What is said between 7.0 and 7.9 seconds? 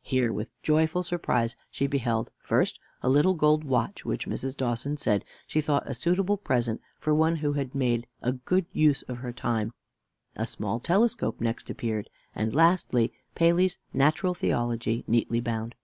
one who had